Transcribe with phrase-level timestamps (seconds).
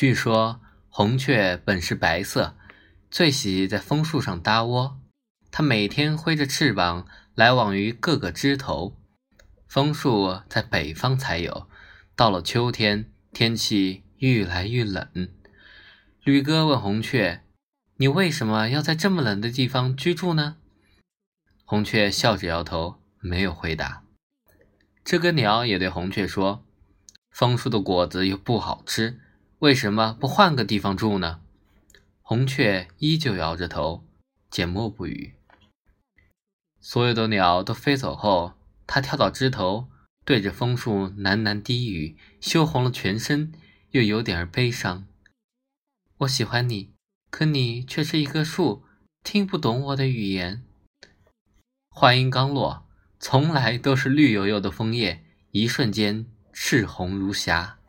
[0.00, 2.56] 据说红雀本是白色，
[3.10, 4.98] 最喜在枫树上搭窝。
[5.50, 8.96] 它每天挥着翅膀来往于各个枝头。
[9.68, 11.68] 枫树在北方才有，
[12.16, 15.06] 到了秋天，天气愈来愈冷。
[16.22, 17.44] 吕哥问红雀
[18.00, 20.56] ：“你为什么要在这么冷的地方居住呢？”
[21.66, 24.04] 红雀笑着摇头，没有回答。
[25.04, 26.64] 这个鸟也对红雀说
[27.30, 29.20] ：“枫树的果子又不好吃，
[29.60, 31.40] 为什么不换个地方住呢？”
[32.22, 34.04] 红雀依旧摇着头，
[34.50, 35.34] 缄默不语。
[36.80, 38.54] 所有的鸟都飞走后，
[38.86, 39.88] 它跳到枝头，
[40.24, 43.52] 对着枫树喃喃低语，羞红了全身，
[43.90, 45.06] 又有点儿悲伤。
[46.18, 46.94] 我喜欢你，
[47.30, 48.84] 可你却是一棵树，
[49.24, 50.62] 听不懂我的语言。
[51.90, 52.86] 话音刚落，
[53.18, 57.79] 从来都是绿油油的枫叶，一瞬间赤红如霞。